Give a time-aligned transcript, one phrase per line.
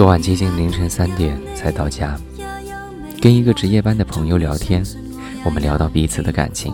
[0.00, 2.18] 昨晚接近凌晨三点才到家，
[3.20, 4.82] 跟一个值夜班的朋友聊天，
[5.44, 6.72] 我们聊到彼此的感情。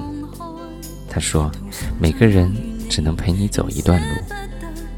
[1.10, 1.50] 他说
[1.98, 2.54] ：“每个人
[2.88, 4.14] 只能陪你走一段路，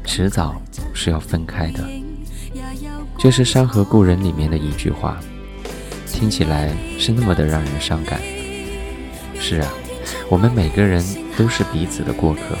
[0.03, 0.61] 迟早
[0.93, 1.83] 是要分开的。”
[3.17, 5.19] 这是《山河故人》里面的一句话，
[6.05, 8.21] 听起来是那么的让人伤感。
[9.39, 9.73] 是啊，
[10.29, 11.03] 我们每个人
[11.35, 12.55] 都是彼此的过客，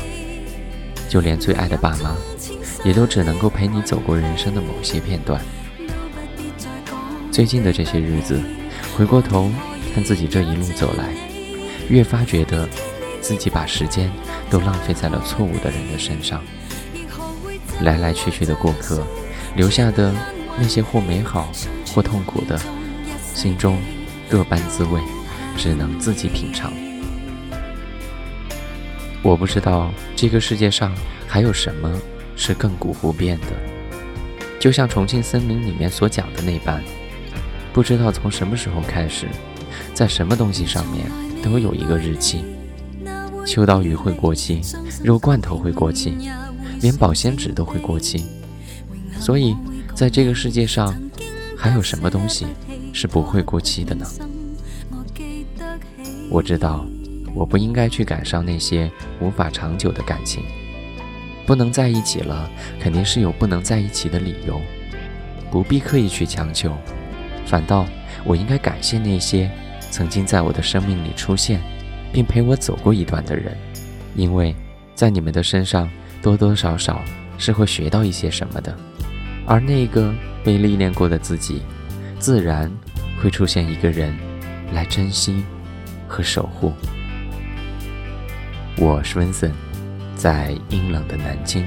[1.07, 2.15] 就连最爱的爸妈。
[2.85, 5.41] 也都只能够陪你走过人生的某些片段。
[7.31, 8.41] 最近的这些日子，
[8.95, 9.51] 回过头
[9.93, 11.13] 看自己这一路走来，
[11.89, 12.67] 越发觉得
[13.21, 14.11] 自己把时间
[14.49, 16.43] 都浪费在了错误的人的身上。
[17.81, 19.05] 来来去去的过客，
[19.55, 20.13] 留下的
[20.57, 21.49] 那些或美好
[21.93, 22.59] 或痛苦的，
[23.33, 23.77] 心中
[24.27, 24.99] 各般滋味，
[25.55, 26.73] 只能自己品尝。
[29.21, 30.93] 我不知道这个世界上
[31.27, 31.99] 还有什么。
[32.41, 33.47] 是亘古不变的，
[34.61, 36.81] 就像重庆森林里面所讲的那般，
[37.71, 39.27] 不知道从什么时候开始，
[39.93, 41.05] 在什么东西上面
[41.41, 42.43] 都有一个日期。
[43.45, 44.61] 秋刀鱼会过期，
[45.03, 46.15] 肉罐头会过期，
[46.81, 48.25] 连保鲜纸都会过期。
[49.19, 49.55] 所以，
[49.95, 50.93] 在这个世界上，
[51.57, 52.45] 还有什么东西
[52.93, 54.05] 是不会过期的呢？
[56.29, 56.85] 我知道，
[57.33, 60.43] 我不应该去感伤那些无法长久的感情。
[61.45, 64.61] 不能在一起了，肯定是有不能在一起的理由，
[65.49, 66.77] 不必刻意去强求。
[67.49, 67.83] 反倒，
[68.23, 69.49] 我应该感谢那些
[69.89, 71.59] 曾经在我的生命里出现，
[72.13, 73.57] 并陪我走过一段的人，
[74.15, 74.55] 因为
[74.93, 75.89] 在你们的身上
[76.21, 77.01] 多多少少
[77.39, 78.77] 是会学到一些什么的。
[79.47, 81.63] 而那个被历练过的自己，
[82.19, 82.71] 自然
[83.19, 84.15] 会出现一个人
[84.71, 85.43] 来珍惜
[86.07, 86.71] 和守护。
[88.77, 89.51] 我是温森。
[90.15, 91.65] 在阴冷的南京，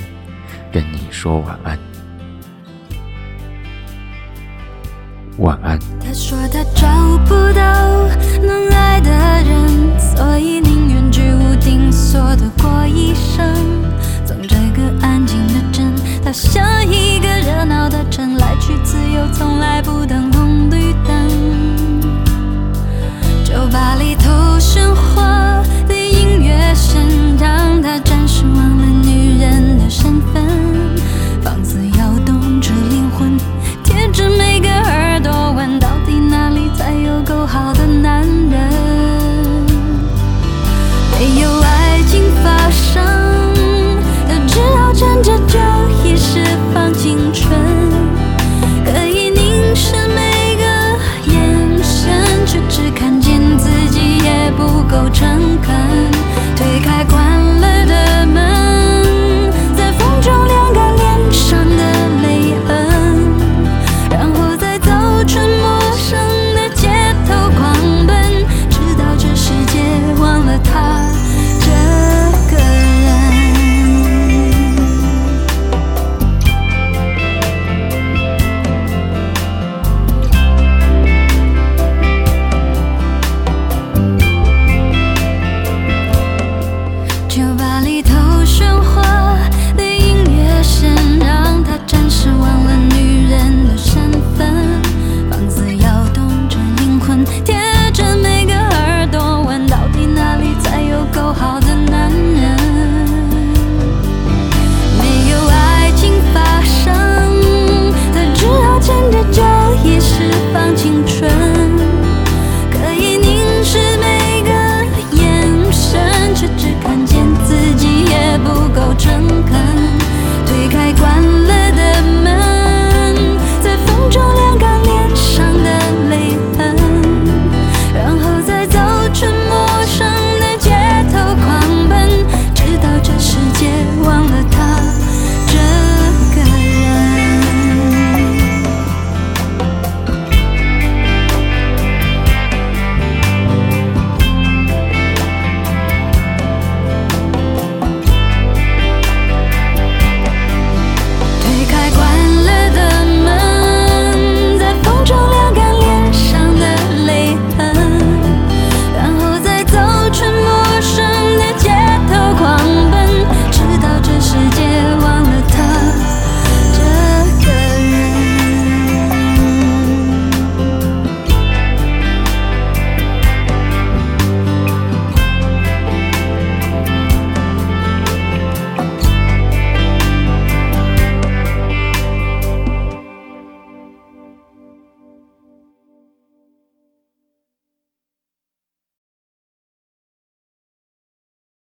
[0.70, 1.78] 跟你说晚安。
[5.38, 5.78] 晚安。
[6.00, 6.86] 他说他找
[7.26, 8.08] 不到
[8.42, 8.68] 能